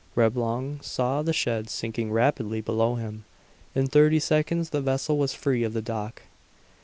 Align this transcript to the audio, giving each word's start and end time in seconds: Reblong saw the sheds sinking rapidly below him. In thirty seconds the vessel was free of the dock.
Reblong 0.15 0.81
saw 0.81 1.21
the 1.21 1.31
sheds 1.31 1.71
sinking 1.71 2.11
rapidly 2.11 2.59
below 2.59 2.95
him. 2.95 3.23
In 3.75 3.85
thirty 3.85 4.19
seconds 4.19 4.71
the 4.71 4.81
vessel 4.81 5.15
was 5.19 5.35
free 5.35 5.63
of 5.63 5.73
the 5.73 5.81
dock. 5.83 6.23